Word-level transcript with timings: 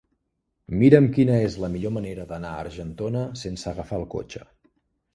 Mira'm 0.79 1.09
quina 1.17 1.35
és 1.51 1.59
la 1.65 1.69
millor 1.75 1.95
manera 1.99 2.27
d'anar 2.33 2.57
a 2.57 2.65
Argentona 2.65 3.25
sense 3.45 3.73
agafar 3.77 4.05
el 4.05 4.11
cotxe. 4.19 4.47